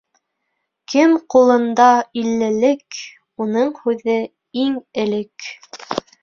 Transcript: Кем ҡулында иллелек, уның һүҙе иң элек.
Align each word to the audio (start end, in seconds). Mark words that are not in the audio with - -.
Кем 0.93 1.11
ҡулында 1.33 1.89
иллелек, 2.21 2.97
уның 3.45 3.69
һүҙе 3.83 4.17
иң 4.65 4.81
элек. 5.05 5.49